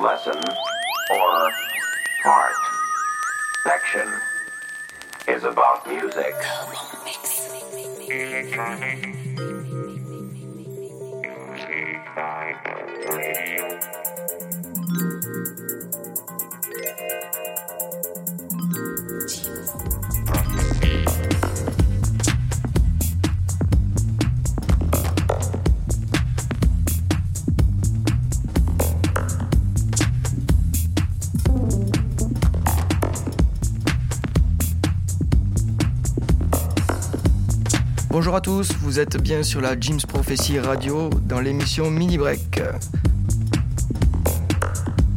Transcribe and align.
lesson 0.00 0.32
or 1.10 1.50
part 2.22 2.52
section 3.64 4.08
is 5.28 5.44
about 5.44 5.86
music. 5.86 6.34
Bonjour 38.20 38.36
à 38.36 38.42
tous, 38.42 38.72
vous 38.82 39.00
êtes 39.00 39.16
bien 39.16 39.42
sur 39.42 39.62
la 39.62 39.80
James 39.80 40.02
Prophecy 40.06 40.58
Radio 40.58 41.08
dans 41.24 41.40
l'émission 41.40 41.90
Mini 41.90 42.18
Break. 42.18 42.60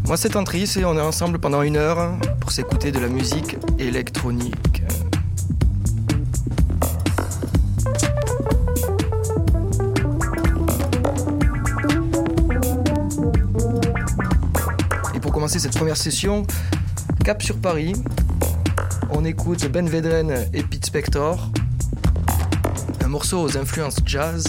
Moi 0.06 0.16
c'est 0.16 0.38
Antris 0.38 0.76
et 0.78 0.86
on 0.86 0.98
est 0.98 1.02
ensemble 1.02 1.38
pendant 1.38 1.64
une 1.64 1.76
heure 1.76 2.18
pour 2.40 2.54
s'écouter 2.54 2.94
de 2.94 3.00
la 3.00 3.10
musique 3.10 3.58
électronique. 3.78 4.84
Et 15.14 15.20
pour 15.20 15.34
commencer 15.34 15.60
cette 15.60 15.76
première 15.76 15.98
session, 15.98 16.48
cap 17.26 17.44
sur 17.44 17.58
Paris, 17.58 17.92
on 19.10 19.26
écoute 19.26 19.68
Ben 19.68 19.90
Vedren 19.90 20.48
et 20.54 20.64
Pete 20.64 20.86
Spector 20.86 21.52
morceau 23.14 23.44
aux 23.44 23.58
influences 23.60 23.98
jazz. 24.08 24.44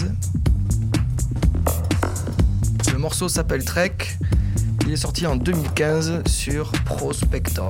Le 2.91 2.97
morceau 2.97 3.29
s'appelle 3.29 3.63
Trek. 3.63 3.95
Il 4.87 4.91
est 4.91 4.95
sorti 4.95 5.27
en 5.27 5.35
2015 5.35 6.23
sur 6.25 6.71
Prospector. 6.83 7.69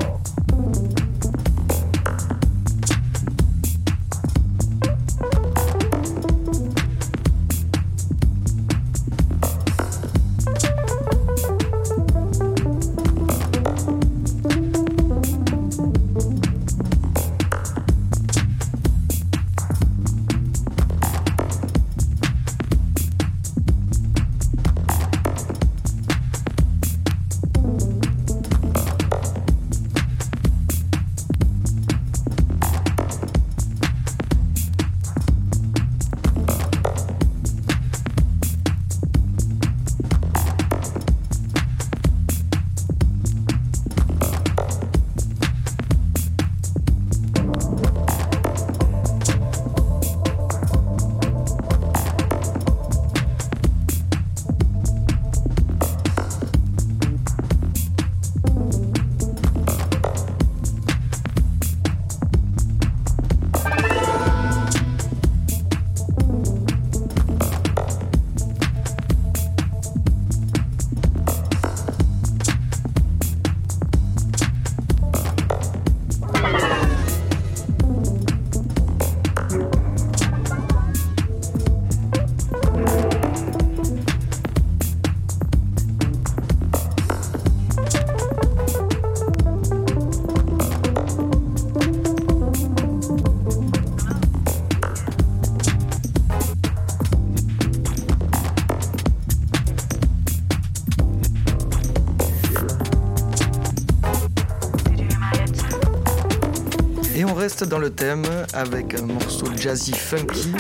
Dans 107.66 107.80
le 107.80 107.90
thème 107.90 108.24
avec 108.54 108.94
un 108.94 109.06
morceau 109.06 109.48
jazzy 109.56 109.94
funky 109.94 110.54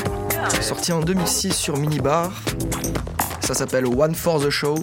sorti 0.61 0.91
en 0.91 1.01
2006 1.01 1.53
sur 1.53 1.77
Minibar. 1.77 2.31
Ça 3.41 3.53
s'appelle 3.53 3.85
One 3.85 4.15
for 4.15 4.39
the 4.39 4.49
Show, 4.49 4.75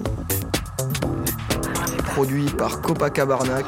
produit 2.05 2.47
par 2.47 2.81
Copacabana, 2.81 3.59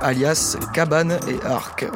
alias 0.00 0.56
Cabane 0.72 1.18
et 1.28 1.46
Arc. 1.46 1.86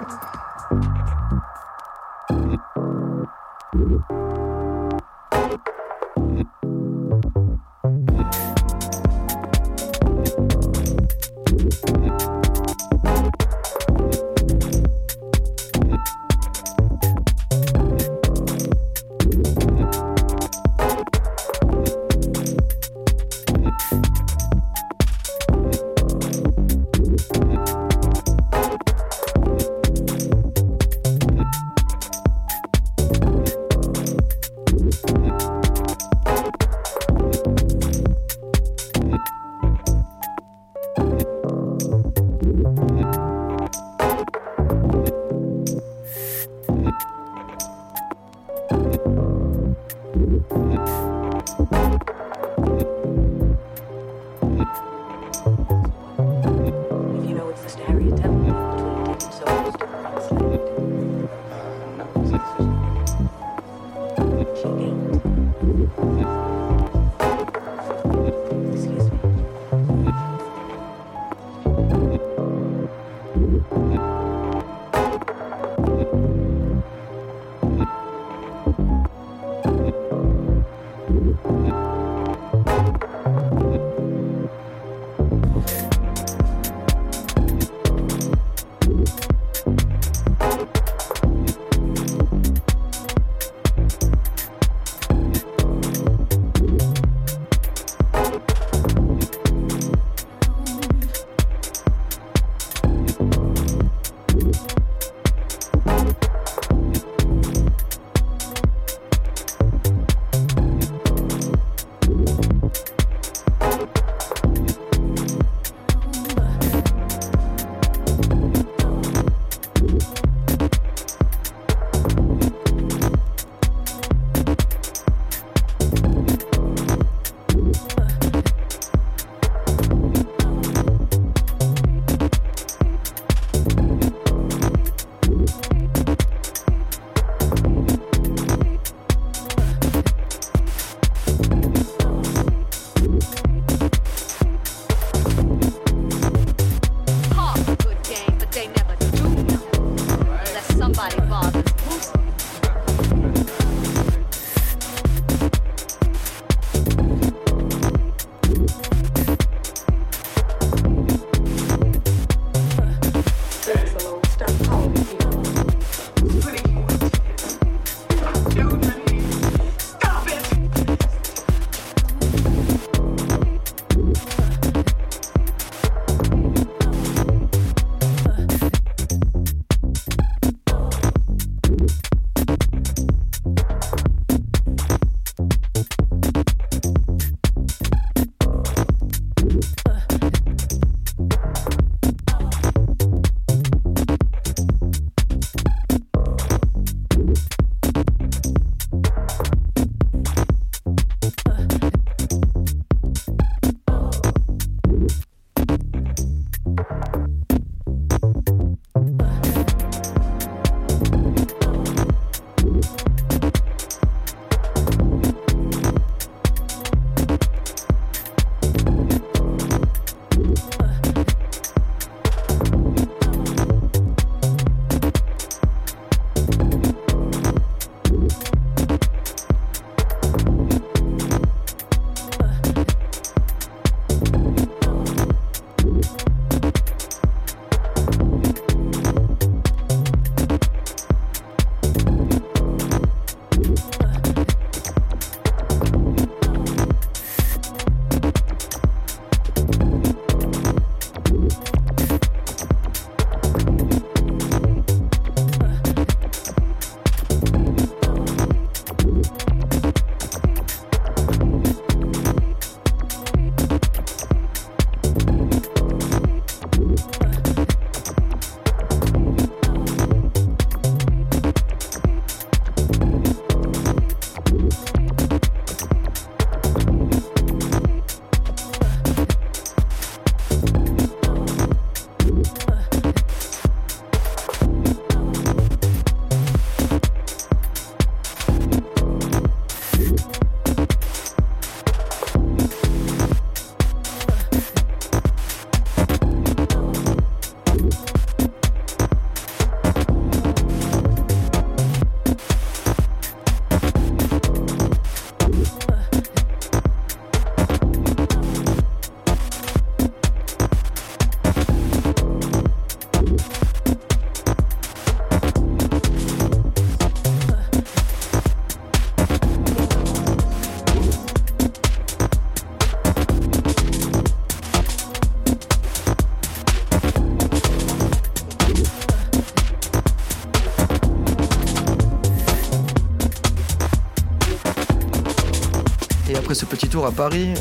Petit 336.75 336.89
tour 336.89 337.07
à 337.07 337.13
Paris, 337.13 337.55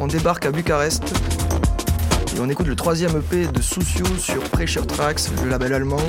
on 0.00 0.06
débarque 0.06 0.46
à 0.46 0.50
Bucarest 0.50 1.02
et 2.34 2.40
on 2.40 2.48
écoute 2.48 2.66
le 2.66 2.74
troisième 2.74 3.10
EP 3.18 3.46
de 3.46 3.60
Soucio 3.60 4.06
sur 4.18 4.42
Pressure 4.44 4.86
Tracks, 4.86 5.20
le 5.42 5.50
label 5.50 5.74
allemand, 5.74 6.00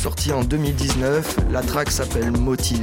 sorti 0.00 0.32
en 0.32 0.42
2019. 0.42 1.36
La 1.52 1.62
track 1.62 1.92
s'appelle 1.92 2.32
Motive. 2.32 2.80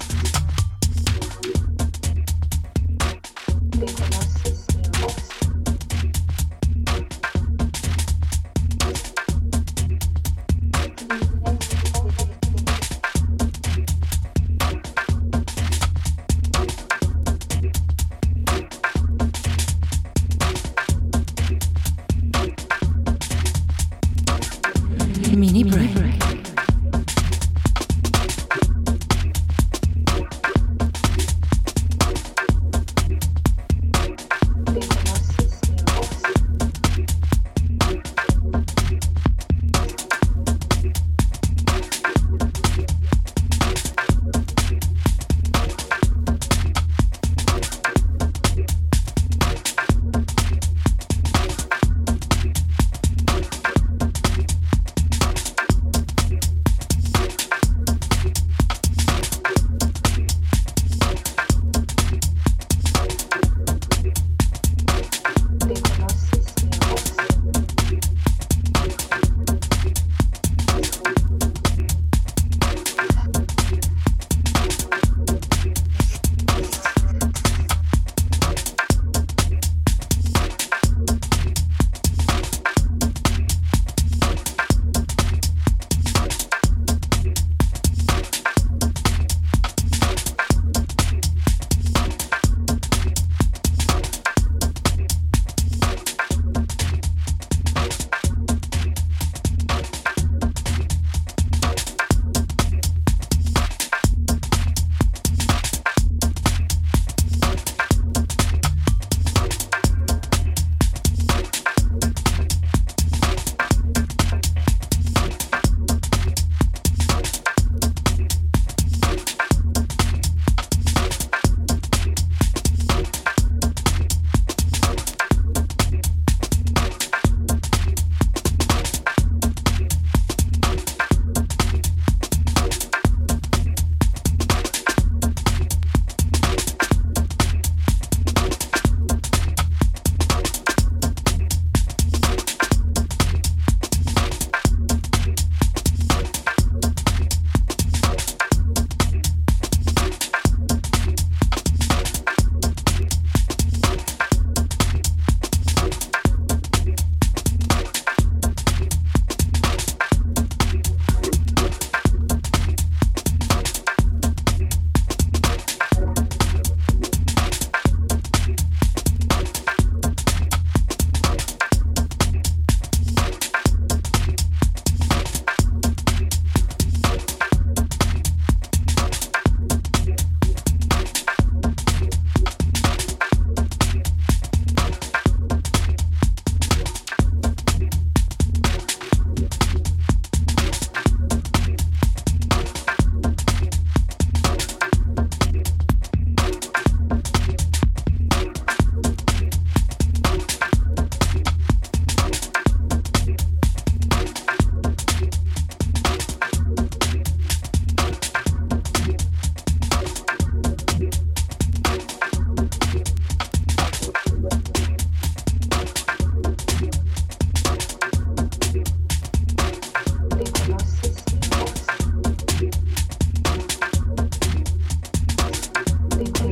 Thank 226.25 226.41
you. 226.47 226.52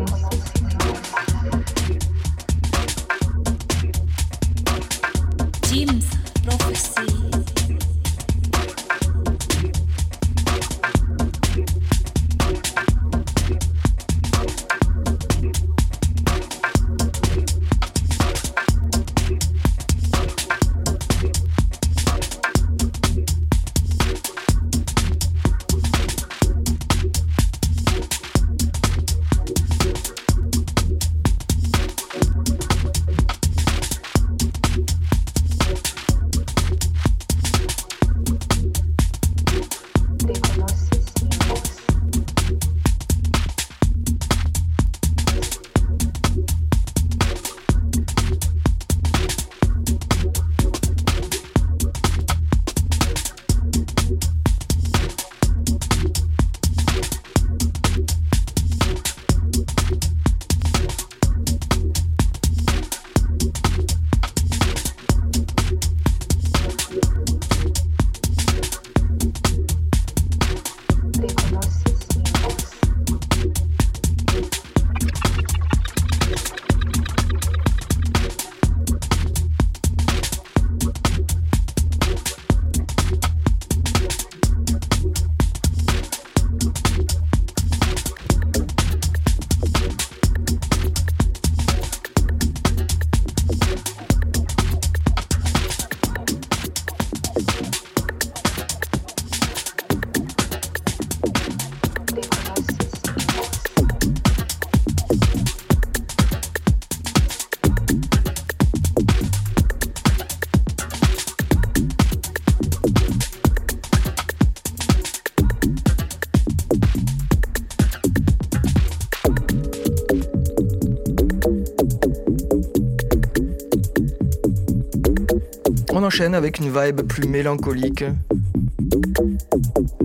Enchaîne 126.11 126.35
avec 126.35 126.59
une 126.59 126.73
vibe 126.77 127.03
plus 127.03 127.29
mélancolique. 127.29 128.05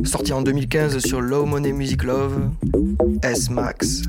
Sorti 0.04 0.34
en 0.34 0.44
2015 0.44 1.00
sur 1.00 1.20
Low 1.20 1.48
Money 1.48 1.72
Music 1.72 2.04
Love, 2.04 2.52
S-Max. 3.24 4.04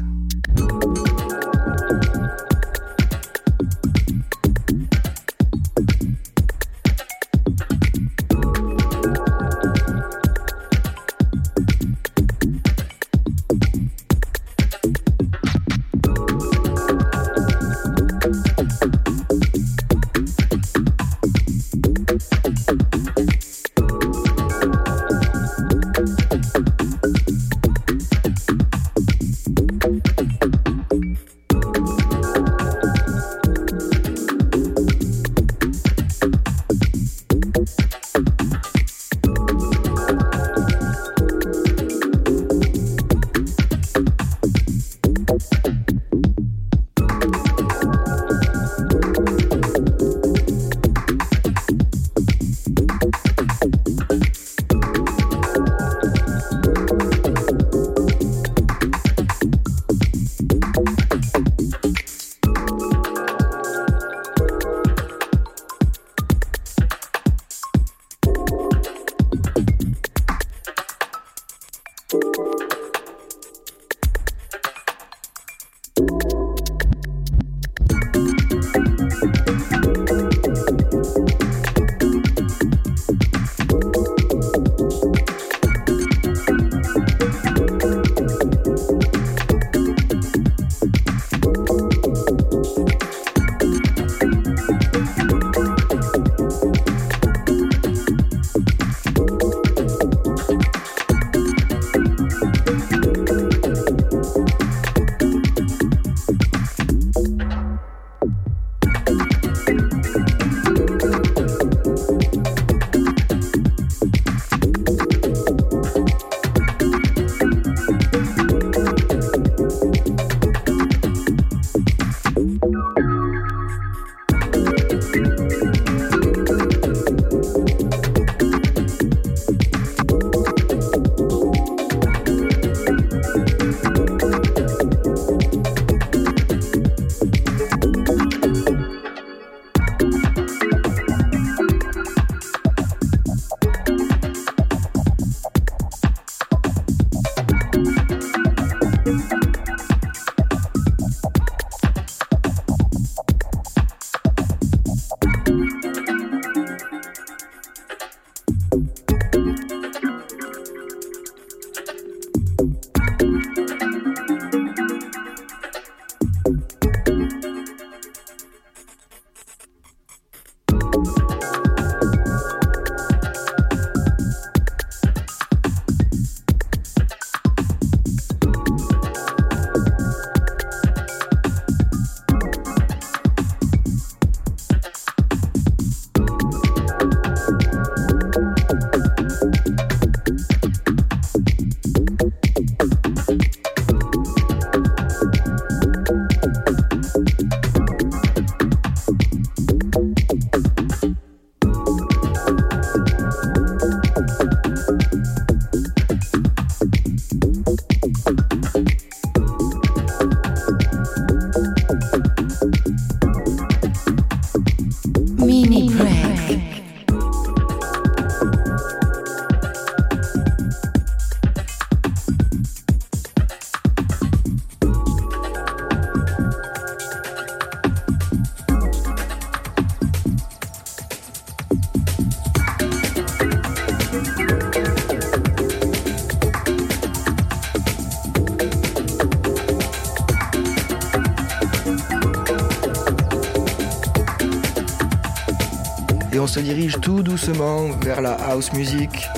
Se 246.57 246.61
dirige 246.63 246.99
tout 247.03 247.23
doucement 247.23 247.91
vers 248.03 248.23
la 248.23 248.33
house 248.33 248.73
music. 248.73 249.29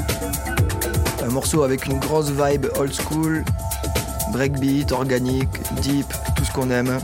Un 1.21 1.31
morceau 1.31 1.65
avec 1.65 1.87
une 1.87 1.99
grosse 1.99 2.31
vibe 2.31 2.67
old 2.79 2.93
school, 2.93 3.45
breakbeat, 4.31 4.93
organique, 4.93 5.49
deep, 5.83 6.07
tout 6.37 6.45
ce 6.45 6.53
qu'on 6.53 6.71
aime. 6.71 6.97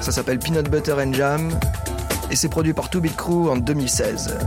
Ça 0.00 0.10
s'appelle 0.10 0.38
Peanut 0.38 0.70
Butter 0.70 0.94
and 0.94 1.12
Jam 1.12 1.50
et 2.30 2.36
c'est 2.36 2.48
produit 2.48 2.72
par 2.72 2.88
Two 2.88 3.02
Beat 3.02 3.14
Crew 3.14 3.50
en 3.50 3.58
2016. 3.58 4.38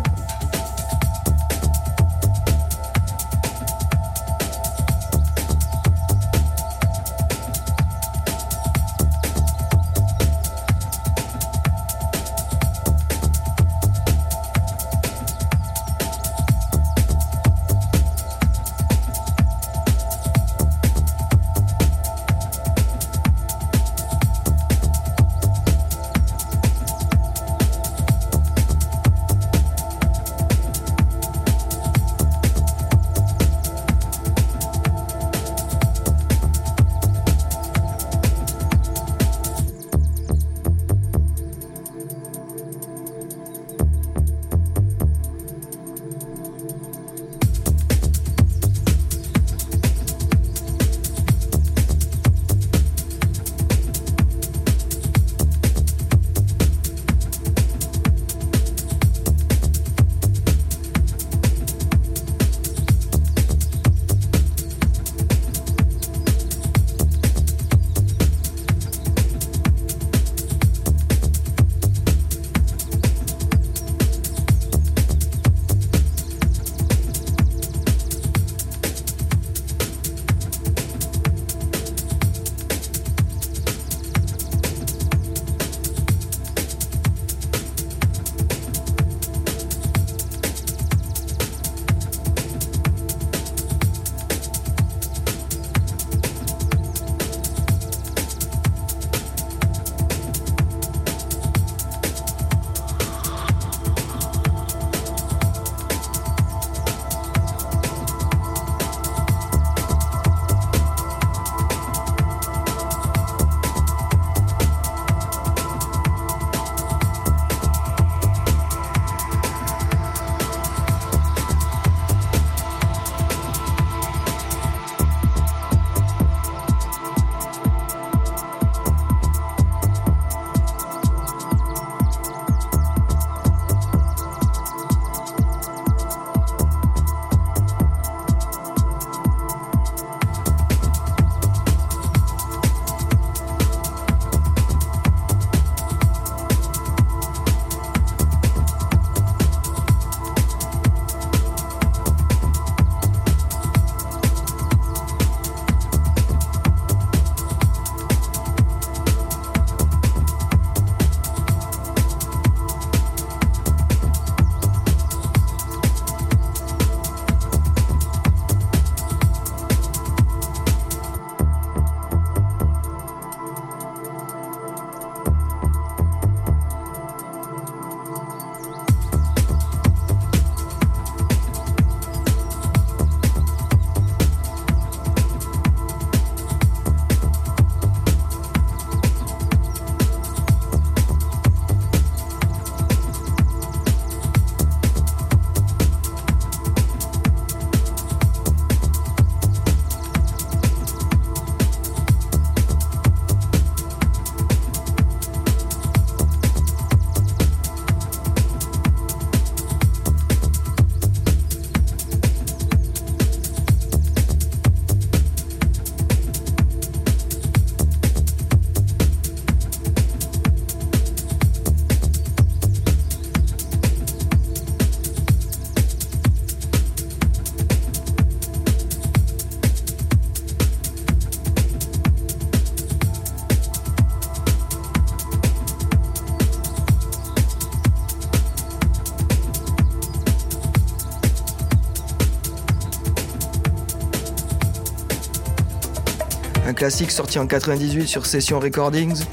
Classique 246.79 247.11
sorti 247.11 247.37
en 247.39 247.45
98 247.45 248.07
sur 248.07 248.25
Session 248.25 248.57
Recordings. 248.57 249.25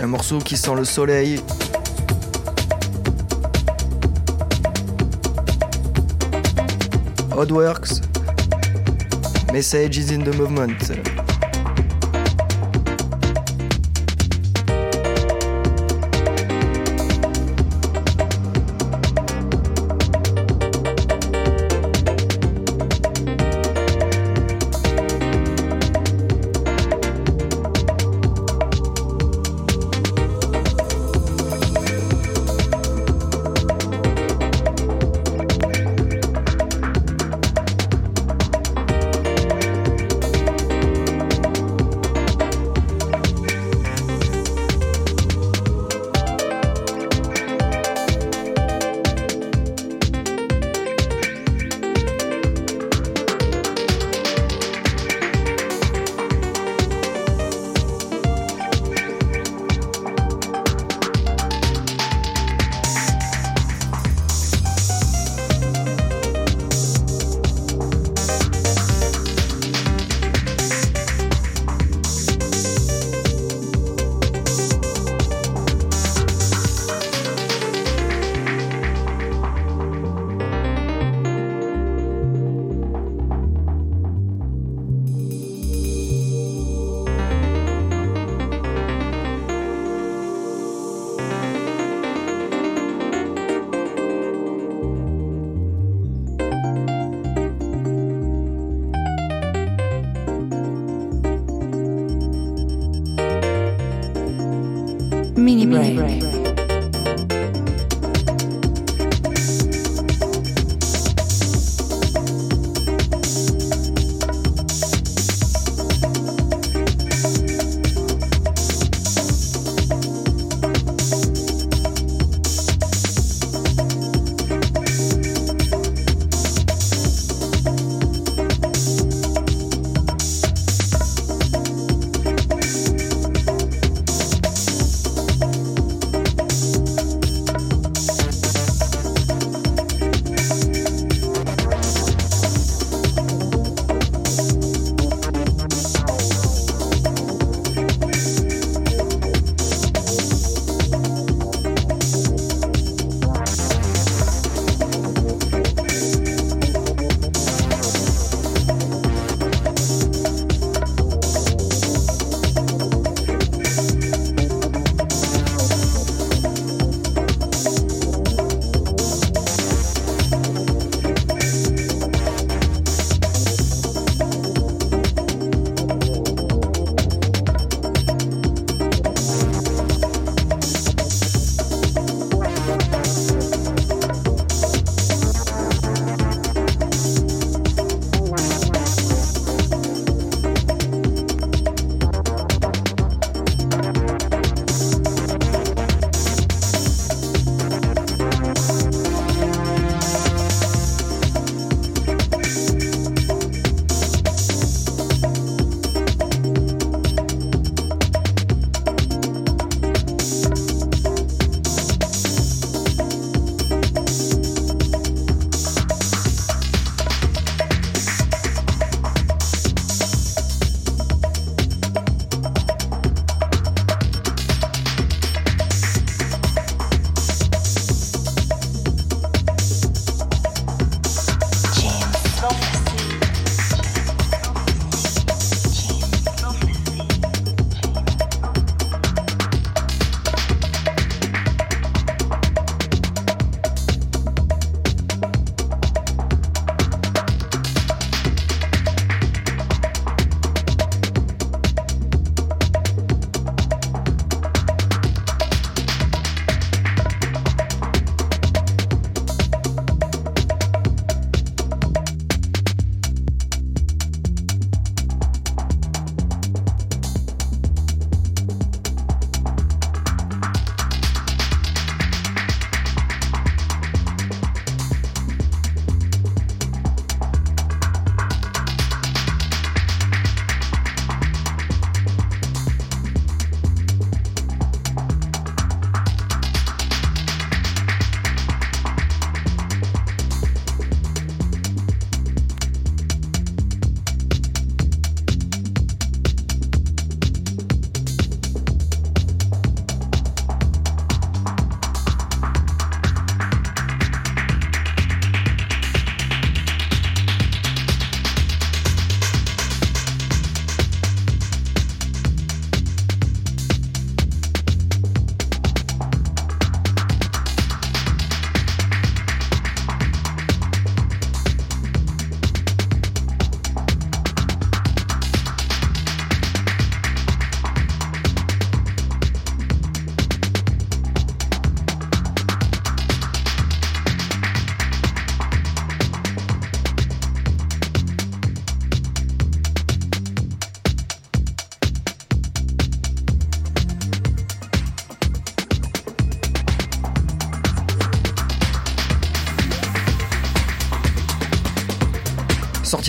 Un 0.00 0.06
morceau 0.06 0.38
qui 0.38 0.56
sent 0.56 0.76
le 0.76 0.84
soleil. 0.84 1.40
Oddworks. 7.36 8.00
Message 9.52 9.98
is 9.98 10.14
in 10.14 10.20
the 10.20 10.36
movement. 10.36 11.17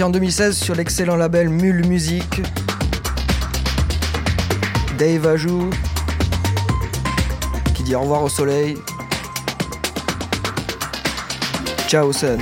En 0.03 0.09
2016 0.09 0.57
sur 0.57 0.75
l'excellent 0.75 1.15
label 1.15 1.49
Mule 1.49 1.85
Music. 1.85 2.41
Dave 4.97 5.27
Ajou, 5.27 5.69
qui 7.73 7.83
dit 7.83 7.95
au 7.95 8.01
revoir 8.01 8.23
au 8.23 8.29
soleil. 8.29 8.77
Ciao 11.87 12.13
Sun. 12.13 12.39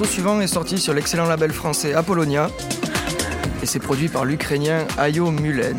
Morceau 0.00 0.12
suivant 0.12 0.40
est 0.40 0.48
sorti 0.48 0.80
sur 0.80 0.92
l'excellent 0.92 1.26
label 1.26 1.52
français 1.52 1.94
Apollonia 1.94 2.50
et 3.62 3.66
c'est 3.66 3.78
produit 3.78 4.08
par 4.08 4.24
l'Ukrainien 4.24 4.88
Ayo 4.98 5.30
Mulen. 5.30 5.76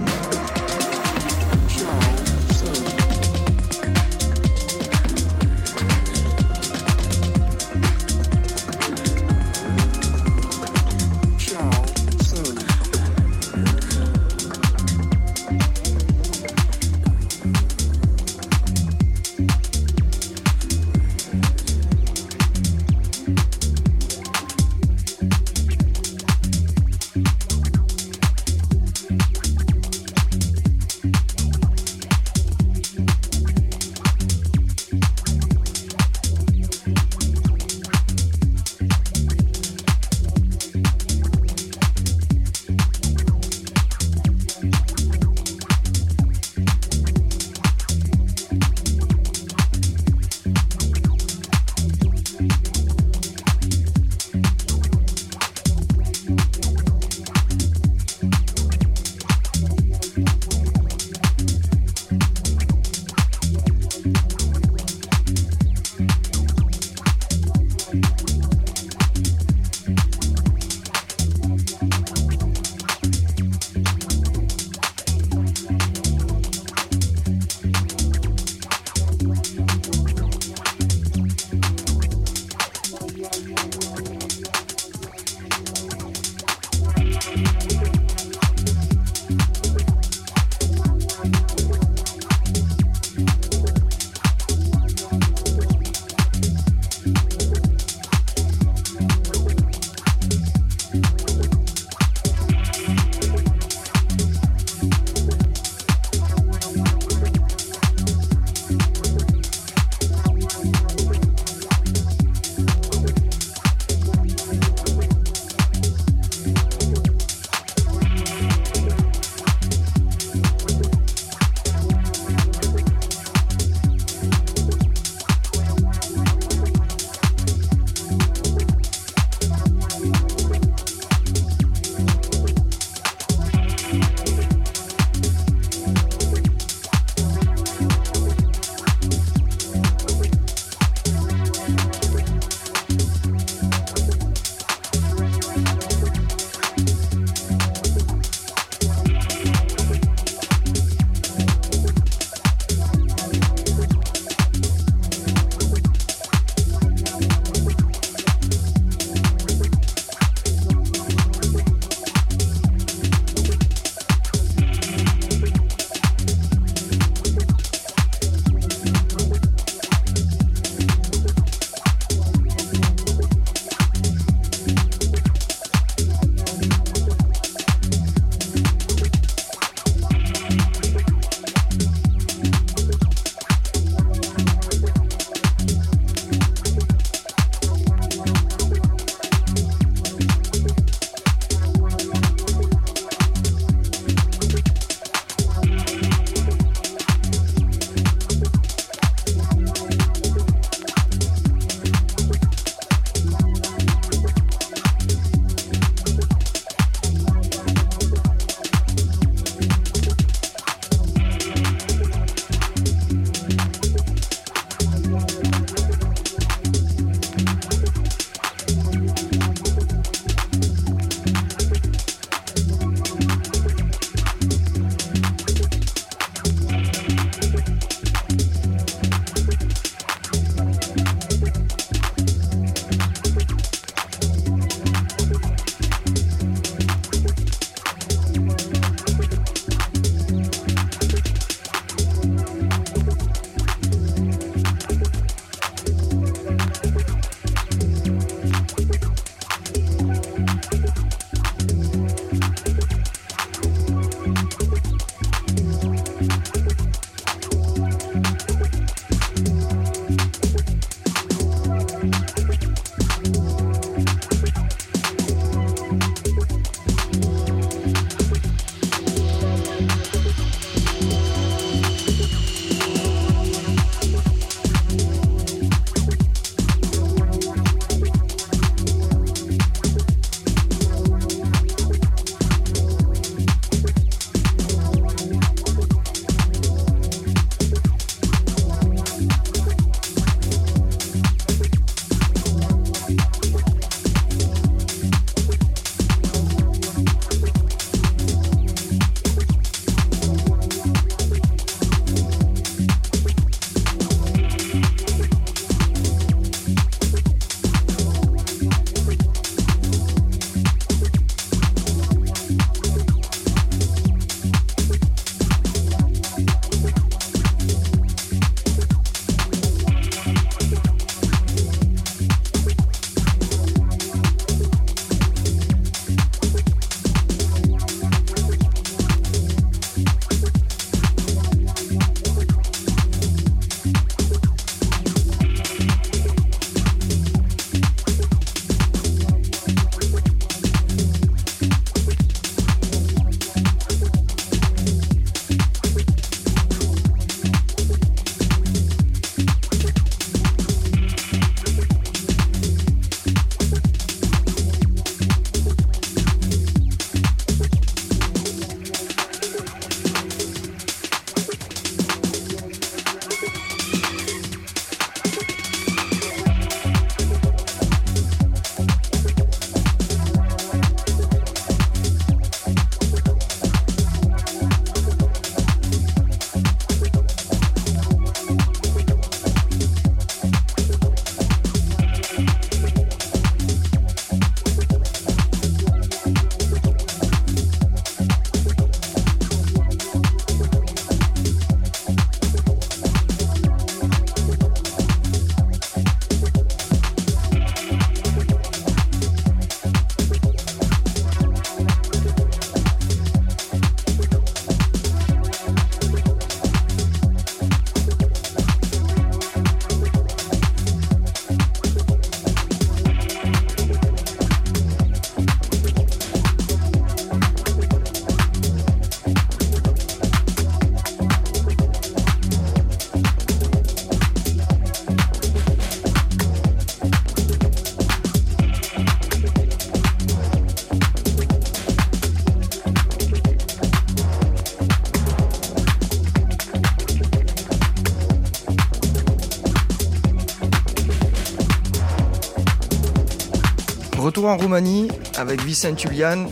En 444.47 444.57
Roumanie 444.57 445.07
avec 445.37 445.63
Vicent 445.63 445.97
Julian 445.97 446.45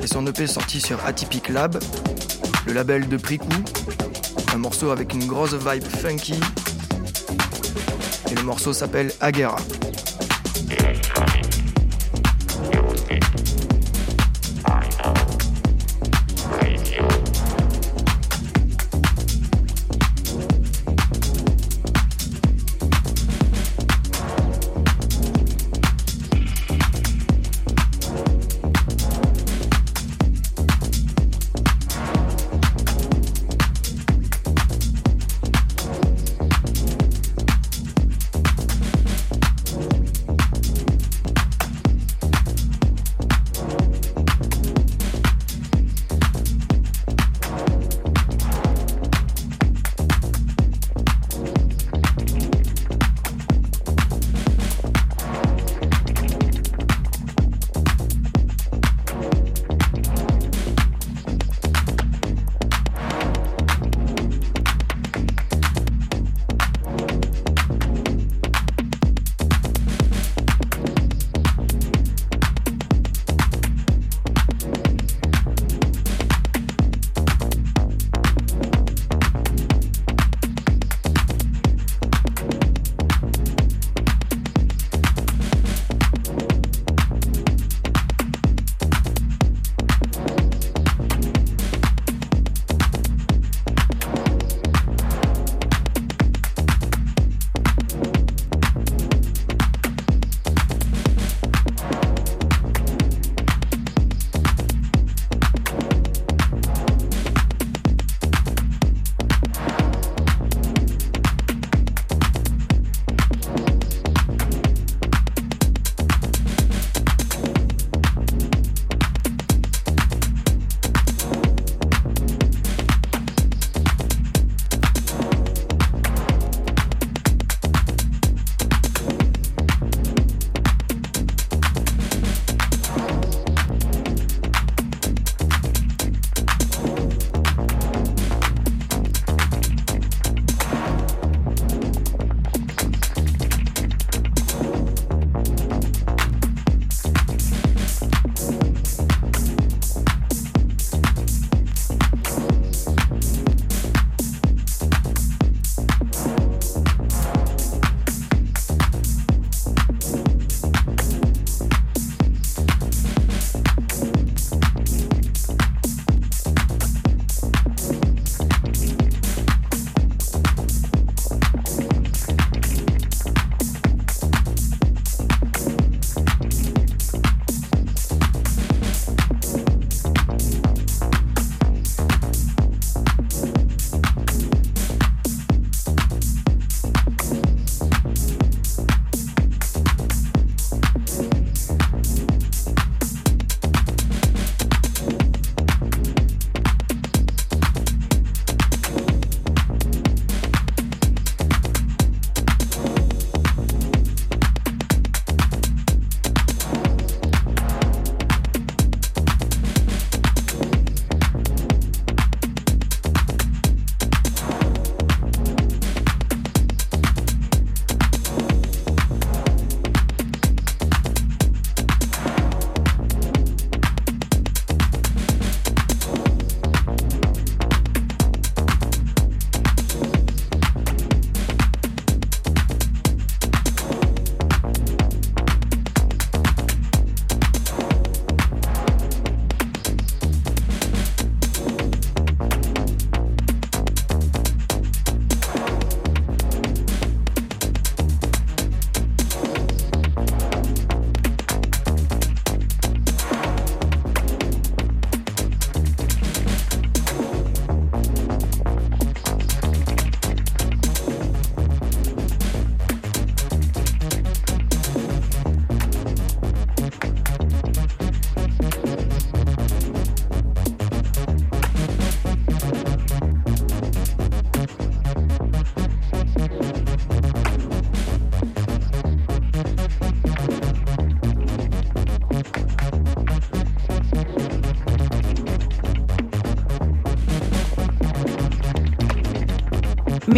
et 0.00 0.06
son 0.06 0.24
EP 0.28 0.46
sorti 0.46 0.80
sur 0.80 1.04
Atypic 1.04 1.48
Lab, 1.48 1.80
le 2.64 2.72
label 2.72 3.08
de 3.08 3.16
Pricou, 3.16 3.48
un 4.54 4.58
morceau 4.58 4.90
avec 4.90 5.14
une 5.14 5.26
grosse 5.26 5.54
vibe 5.54 5.84
funky. 5.84 6.38
Et 8.30 8.34
le 8.36 8.42
morceau 8.42 8.72
s'appelle 8.72 9.10
Aguera. 9.20 9.56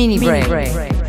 Mini 0.00 0.18
break. 0.18 0.48
Mini 0.48 0.72
break. 0.72 0.99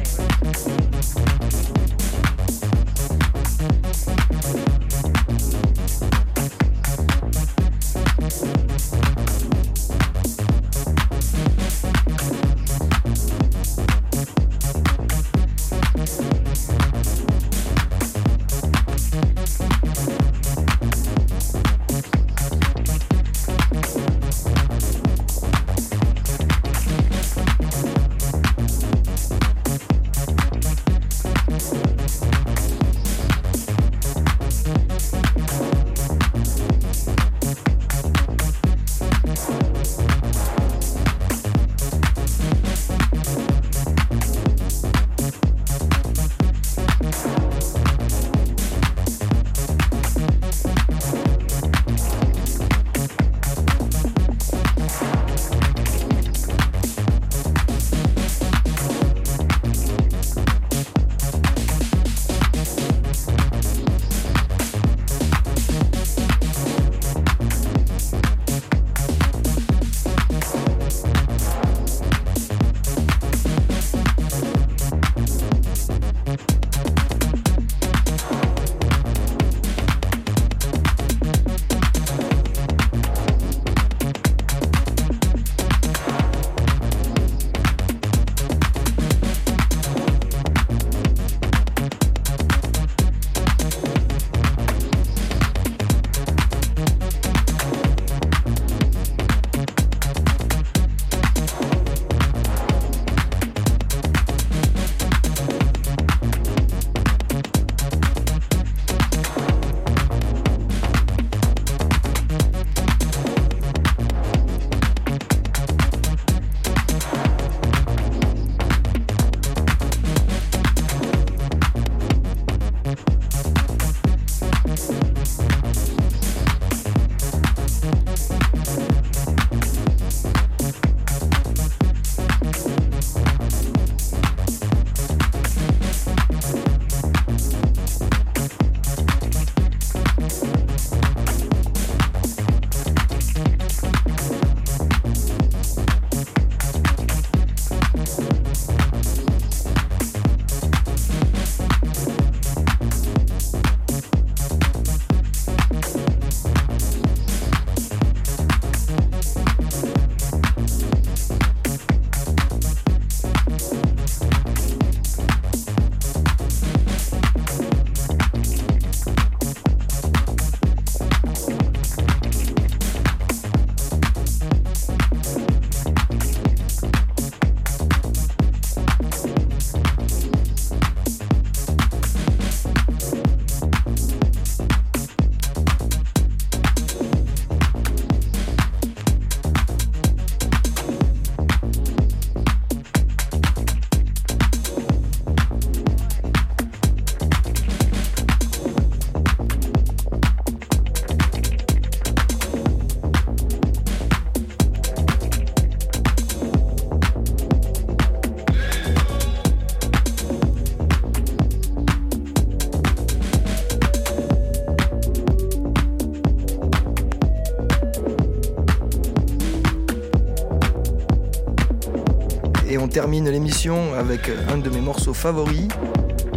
Termine 222.92 223.30
l'émission 223.30 223.94
avec 223.94 224.30
un 224.50 224.58
de 224.58 224.70
mes 224.70 224.82
morceaux 224.82 225.14
favoris, 225.14 225.70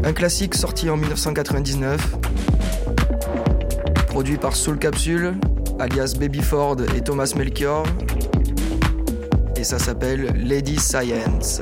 un 0.05 0.13
classique 0.13 0.55
sorti 0.55 0.89
en 0.89 0.97
1999, 0.97 2.17
produit 4.07 4.37
par 4.37 4.55
Soul 4.55 4.79
Capsule, 4.79 5.35
alias 5.81 6.15
Baby 6.19 6.43
Ford 6.43 6.77
et 6.95 7.01
Thomas 7.01 7.33
Melchior, 7.37 7.85
et 9.57 9.65
ça 9.65 9.81
s'appelle 9.81 10.33
Lady 10.37 10.79
Science. 10.79 11.61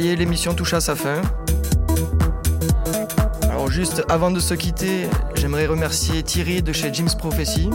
L'émission 0.00 0.54
touche 0.54 0.74
à 0.74 0.80
sa 0.80 0.96
fin. 0.96 1.22
Alors 3.48 3.70
juste 3.70 4.02
avant 4.08 4.30
de 4.30 4.40
se 4.40 4.54
quitter, 4.54 5.06
j'aimerais 5.36 5.66
remercier 5.66 6.22
Thierry 6.22 6.62
de 6.62 6.72
chez 6.72 6.92
Jim's 6.92 7.14
Prophecy 7.14 7.70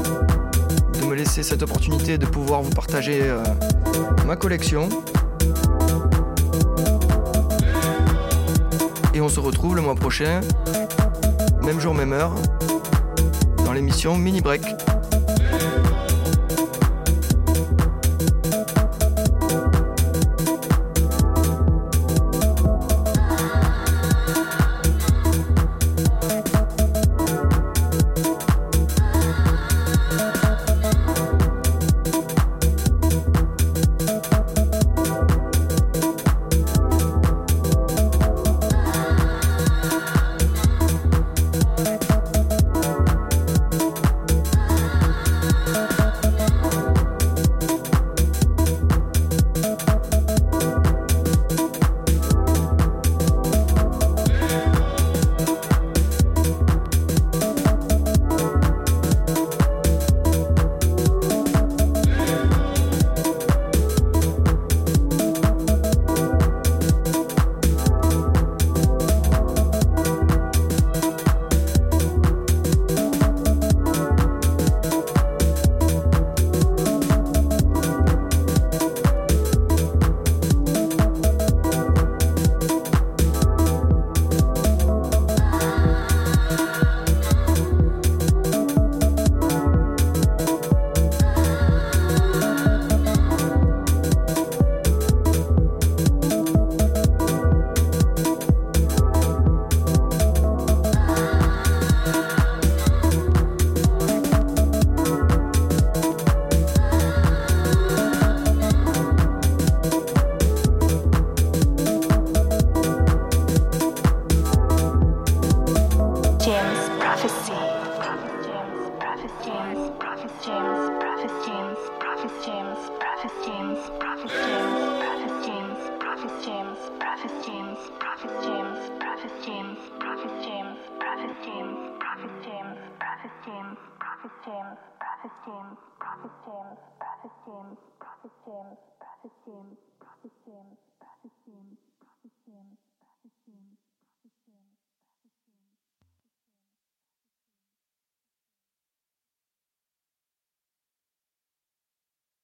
de 1.00 1.06
me 1.06 1.16
laisser 1.16 1.44
cette 1.44 1.64
opportunité 1.64 2.18
de 2.18 2.26
pouvoir 2.26 2.62
vous 2.62 2.72
partager 2.72 3.22
euh, 3.24 3.42
ma 4.28 4.36
collection. 4.36 4.90
Et 9.14 9.22
on 9.22 9.30
se 9.30 9.40
retrouve 9.40 9.78
le 9.78 9.82
mois 9.82 9.96
prochain, 9.96 10.42
même 11.64 11.80
jour, 11.80 11.94
même 11.94 12.12
heure, 12.12 12.34
dans 13.66 13.72
l'émission 13.72 14.18
Mini 14.18 14.42
Break. 14.42 14.79